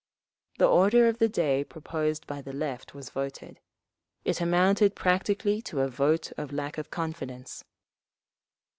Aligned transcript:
The 0.57 0.65
order 0.67 1.07
of 1.07 1.19
the 1.19 1.29
day 1.29 1.63
proposed 1.63 2.25
by 2.25 2.41
the 2.41 2.53
Left 2.53 2.95
was 2.95 3.11
voted. 3.11 3.59
It 4.25 4.41
amounted 4.41 4.95
practically 4.95 5.61
to 5.69 5.81
a 5.81 5.89
vote 5.89 6.31
of 6.39 6.51
lack 6.51 6.79
of 6.79 6.89
confidence. 6.89 7.63